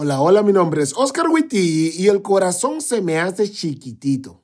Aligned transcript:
Hola, 0.00 0.20
hola, 0.20 0.44
mi 0.44 0.52
nombre 0.52 0.80
es 0.80 0.94
Oscar 0.96 1.26
Witty 1.28 1.90
y 1.98 2.06
el 2.06 2.22
corazón 2.22 2.80
se 2.80 3.02
me 3.02 3.18
hace 3.18 3.50
chiquitito. 3.50 4.38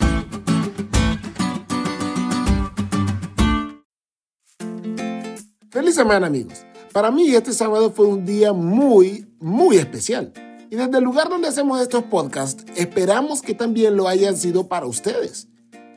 Feliz 5.70 5.94
semana, 5.94 6.26
amigos. 6.26 6.66
Para 6.92 7.12
mí 7.12 7.32
este 7.32 7.52
sábado 7.52 7.92
fue 7.92 8.06
un 8.06 8.24
día 8.24 8.52
muy, 8.52 9.28
muy 9.38 9.76
especial. 9.76 10.32
Y 10.70 10.74
desde 10.74 10.98
el 10.98 11.04
lugar 11.04 11.28
donde 11.28 11.46
hacemos 11.46 11.80
estos 11.80 12.02
podcasts, 12.02 12.64
esperamos 12.74 13.40
que 13.40 13.54
también 13.54 13.96
lo 13.96 14.08
hayan 14.08 14.36
sido 14.36 14.66
para 14.66 14.86
ustedes. 14.86 15.46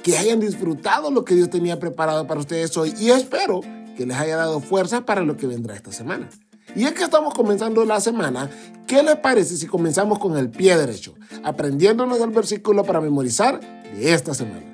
Que 0.03 0.19
hayan 0.19 0.39
disfrutado 0.39 1.09
lo 1.09 1.25
que 1.25 1.33
Dios 1.33 1.49
tenía 1.49 1.79
preparado 1.79 2.27
para 2.27 2.41
ustedes 2.41 2.77
hoy 2.77 2.93
y 2.99 3.09
espero 3.09 3.61
que 3.97 4.05
les 4.05 4.17
haya 4.17 4.37
dado 4.37 4.59
fuerza 4.59 5.03
para 5.03 5.21
lo 5.21 5.35
que 5.35 5.47
vendrá 5.47 5.73
esta 5.73 5.91
semana. 5.91 6.29
Y 6.77 6.85
es 6.85 6.93
que 6.93 7.05
estamos 7.05 7.33
comenzando 7.33 7.83
la 7.85 7.99
semana, 7.99 8.51
¿qué 8.85 9.01
les 9.01 9.15
parece 9.15 9.57
si 9.57 9.65
comenzamos 9.65 10.19
con 10.19 10.37
el 10.37 10.51
pie 10.51 10.77
derecho, 10.77 11.15
aprendiéndonos 11.43 12.21
el 12.21 12.29
versículo 12.29 12.83
para 12.83 13.01
memorizar 13.01 13.59
de 13.59 14.13
esta 14.13 14.35
semana? 14.35 14.71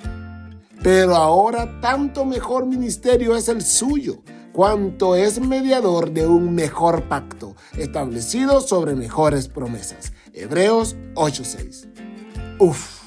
Pero 0.84 1.16
ahora 1.16 1.80
tanto 1.80 2.26
mejor 2.26 2.66
ministerio 2.66 3.38
es 3.38 3.48
el 3.48 3.62
suyo, 3.62 4.22
cuanto 4.52 5.16
es 5.16 5.40
mediador 5.40 6.12
de 6.12 6.28
un 6.28 6.54
mejor 6.54 7.08
pacto, 7.08 7.56
establecido 7.78 8.60
sobre 8.60 8.96
mejores 8.96 9.48
promesas. 9.48 10.12
Hebreos 10.34 10.98
8:6. 11.16 11.88
Uf, 12.60 13.00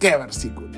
qué 0.00 0.16
versículo. 0.16 0.70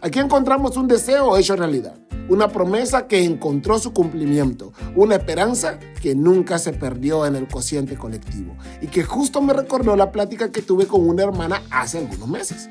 Aquí 0.00 0.20
encontramos 0.20 0.76
un 0.76 0.86
deseo 0.86 1.36
hecho 1.36 1.56
realidad 1.56 1.98
una 2.28 2.48
promesa 2.48 3.06
que 3.06 3.24
encontró 3.24 3.78
su 3.78 3.92
cumplimiento, 3.92 4.72
una 4.94 5.16
esperanza 5.16 5.78
que 6.00 6.14
nunca 6.14 6.58
se 6.58 6.72
perdió 6.72 7.26
en 7.26 7.36
el 7.36 7.48
cociente 7.48 7.96
colectivo 7.96 8.56
y 8.80 8.86
que 8.86 9.02
justo 9.04 9.40
me 9.40 9.52
recordó 9.52 9.96
la 9.96 10.12
plática 10.12 10.52
que 10.52 10.62
tuve 10.62 10.86
con 10.86 11.08
una 11.08 11.22
hermana 11.22 11.62
hace 11.70 11.98
algunos 11.98 12.28
meses. 12.28 12.68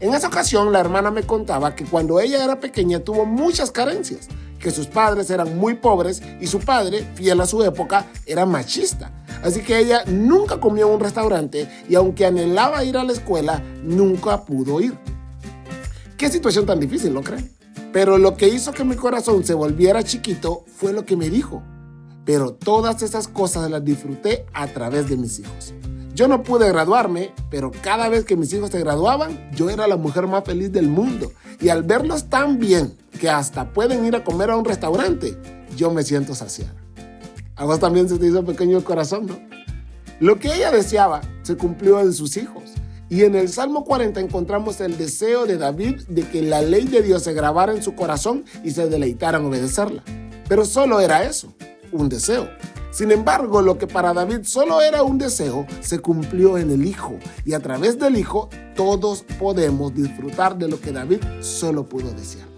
En 0.00 0.14
esa 0.14 0.28
ocasión 0.28 0.72
la 0.72 0.78
hermana 0.78 1.10
me 1.10 1.24
contaba 1.24 1.74
que 1.74 1.84
cuando 1.84 2.20
ella 2.20 2.44
era 2.44 2.60
pequeña 2.60 3.00
tuvo 3.00 3.24
muchas 3.24 3.72
carencias, 3.72 4.28
que 4.60 4.70
sus 4.70 4.86
padres 4.86 5.30
eran 5.30 5.58
muy 5.58 5.74
pobres 5.74 6.22
y 6.40 6.46
su 6.46 6.60
padre, 6.60 7.04
fiel 7.14 7.40
a 7.40 7.46
su 7.46 7.62
época, 7.64 8.06
era 8.26 8.46
machista. 8.46 9.10
Así 9.42 9.60
que 9.62 9.78
ella 9.78 10.04
nunca 10.06 10.60
comió 10.60 10.88
en 10.88 10.94
un 10.94 11.00
restaurante 11.00 11.68
y 11.88 11.94
aunque 11.94 12.26
anhelaba 12.26 12.84
ir 12.84 12.96
a 12.96 13.04
la 13.04 13.12
escuela, 13.12 13.62
nunca 13.82 14.44
pudo 14.44 14.80
ir. 14.80 14.96
Qué 16.16 16.28
situación 16.28 16.66
tan 16.66 16.80
difícil, 16.80 17.12
¿lo 17.12 17.22
creen? 17.22 17.57
Pero 17.92 18.18
lo 18.18 18.36
que 18.36 18.48
hizo 18.48 18.72
que 18.72 18.84
mi 18.84 18.96
corazón 18.96 19.44
se 19.44 19.54
volviera 19.54 20.02
chiquito 20.02 20.64
fue 20.66 20.92
lo 20.92 21.04
que 21.04 21.16
me 21.16 21.30
dijo. 21.30 21.62
Pero 22.24 22.52
todas 22.52 23.02
esas 23.02 23.28
cosas 23.28 23.70
las 23.70 23.84
disfruté 23.84 24.44
a 24.52 24.66
través 24.66 25.08
de 25.08 25.16
mis 25.16 25.38
hijos. 25.38 25.72
Yo 26.14 26.28
no 26.28 26.42
pude 26.42 26.68
graduarme, 26.68 27.32
pero 27.48 27.70
cada 27.70 28.08
vez 28.08 28.24
que 28.24 28.36
mis 28.36 28.52
hijos 28.52 28.70
se 28.70 28.80
graduaban, 28.80 29.50
yo 29.52 29.70
era 29.70 29.86
la 29.86 29.96
mujer 29.96 30.26
más 30.26 30.44
feliz 30.44 30.72
del 30.72 30.88
mundo. 30.88 31.32
Y 31.60 31.70
al 31.70 31.84
verlos 31.84 32.28
tan 32.28 32.58
bien 32.58 32.96
que 33.18 33.30
hasta 33.30 33.72
pueden 33.72 34.04
ir 34.04 34.16
a 34.16 34.24
comer 34.24 34.50
a 34.50 34.56
un 34.56 34.64
restaurante, 34.64 35.38
yo 35.76 35.90
me 35.90 36.02
siento 36.02 36.34
saciada. 36.34 36.74
A 37.56 37.64
vos 37.64 37.78
también 37.78 38.08
se 38.08 38.18
te 38.18 38.26
hizo 38.26 38.44
pequeño 38.44 38.78
el 38.78 38.84
corazón, 38.84 39.26
¿no? 39.26 39.38
Lo 40.20 40.38
que 40.38 40.52
ella 40.52 40.70
deseaba 40.70 41.20
se 41.42 41.56
cumplió 41.56 42.00
en 42.00 42.12
sus 42.12 42.36
hijos. 42.36 42.57
Y 43.10 43.24
en 43.24 43.34
el 43.34 43.48
Salmo 43.48 43.84
40 43.84 44.20
encontramos 44.20 44.80
el 44.80 44.98
deseo 44.98 45.46
de 45.46 45.56
David 45.56 46.02
de 46.08 46.28
que 46.28 46.42
la 46.42 46.60
ley 46.60 46.84
de 46.84 47.00
Dios 47.00 47.22
se 47.22 47.32
grabara 47.32 47.72
en 47.72 47.82
su 47.82 47.94
corazón 47.94 48.44
y 48.62 48.72
se 48.72 48.88
deleitara 48.88 49.38
en 49.38 49.46
obedecerla. 49.46 50.02
Pero 50.46 50.64
solo 50.66 51.00
era 51.00 51.24
eso, 51.24 51.54
un 51.90 52.08
deseo. 52.08 52.48
Sin 52.90 53.10
embargo, 53.10 53.62
lo 53.62 53.78
que 53.78 53.86
para 53.86 54.12
David 54.12 54.40
solo 54.44 54.80
era 54.82 55.02
un 55.02 55.18
deseo, 55.18 55.66
se 55.80 56.00
cumplió 56.00 56.58
en 56.58 56.70
el 56.70 56.84
Hijo. 56.84 57.18
Y 57.44 57.54
a 57.54 57.60
través 57.60 57.98
del 57.98 58.16
Hijo, 58.16 58.50
todos 58.74 59.24
podemos 59.38 59.94
disfrutar 59.94 60.58
de 60.58 60.68
lo 60.68 60.80
que 60.80 60.92
David 60.92 61.20
solo 61.40 61.86
pudo 61.86 62.12
desear. 62.12 62.48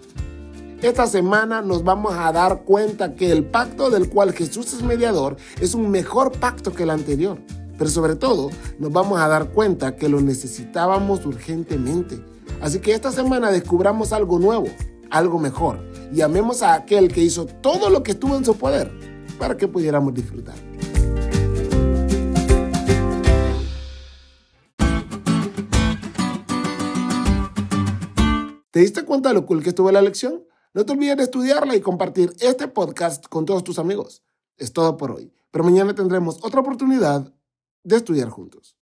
Esta 0.82 1.06
semana 1.06 1.60
nos 1.60 1.84
vamos 1.84 2.14
a 2.14 2.32
dar 2.32 2.62
cuenta 2.62 3.14
que 3.14 3.30
el 3.30 3.44
pacto 3.44 3.90
del 3.90 4.08
cual 4.08 4.32
Jesús 4.32 4.72
es 4.72 4.82
mediador 4.82 5.36
es 5.60 5.74
un 5.74 5.90
mejor 5.90 6.32
pacto 6.32 6.72
que 6.72 6.84
el 6.84 6.90
anterior. 6.90 7.38
Pero 7.80 7.90
sobre 7.90 8.14
todo, 8.14 8.50
nos 8.78 8.92
vamos 8.92 9.18
a 9.18 9.26
dar 9.26 9.52
cuenta 9.52 9.96
que 9.96 10.10
lo 10.10 10.20
necesitábamos 10.20 11.24
urgentemente. 11.24 12.22
Así 12.60 12.78
que 12.78 12.92
esta 12.92 13.10
semana 13.10 13.50
descubramos 13.50 14.12
algo 14.12 14.38
nuevo, 14.38 14.66
algo 15.08 15.38
mejor, 15.38 15.80
y 16.12 16.20
amemos 16.20 16.60
a 16.60 16.74
aquel 16.74 17.10
que 17.10 17.22
hizo 17.22 17.46
todo 17.46 17.88
lo 17.88 18.02
que 18.02 18.10
estuvo 18.10 18.36
en 18.36 18.44
su 18.44 18.54
poder 18.54 18.92
para 19.38 19.56
que 19.56 19.66
pudiéramos 19.66 20.12
disfrutar. 20.12 20.56
¿Te 28.70 28.80
diste 28.80 29.06
cuenta 29.06 29.30
de 29.30 29.36
lo 29.36 29.46
cool 29.46 29.62
que 29.62 29.70
estuvo 29.70 29.90
la 29.90 30.02
lección? 30.02 30.44
No 30.74 30.84
te 30.84 30.92
olvides 30.92 31.16
de 31.16 31.22
estudiarla 31.22 31.74
y 31.76 31.80
compartir 31.80 32.34
este 32.40 32.68
podcast 32.68 33.26
con 33.28 33.46
todos 33.46 33.64
tus 33.64 33.78
amigos. 33.78 34.22
Es 34.58 34.74
todo 34.74 34.98
por 34.98 35.12
hoy, 35.12 35.32
pero 35.50 35.64
mañana 35.64 35.94
tendremos 35.94 36.44
otra 36.44 36.60
oportunidad 36.60 37.32
de 37.84 37.96
estudiar 37.96 38.28
juntos. 38.28 38.76